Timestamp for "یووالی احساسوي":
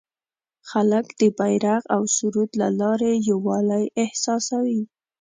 3.29-4.81